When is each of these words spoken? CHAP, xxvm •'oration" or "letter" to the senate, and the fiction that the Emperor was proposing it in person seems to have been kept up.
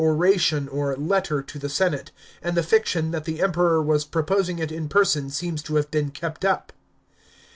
CHAP, 0.01 0.07
xxvm 0.07 0.15
•'oration" 0.17 0.67
or 0.71 0.95
"letter" 0.95 1.41
to 1.43 1.59
the 1.59 1.69
senate, 1.69 2.09
and 2.41 2.57
the 2.57 2.63
fiction 2.63 3.11
that 3.11 3.25
the 3.25 3.39
Emperor 3.39 3.83
was 3.83 4.03
proposing 4.03 4.57
it 4.57 4.71
in 4.71 4.89
person 4.89 5.29
seems 5.29 5.61
to 5.61 5.75
have 5.75 5.91
been 5.91 6.09
kept 6.09 6.43
up. 6.43 6.73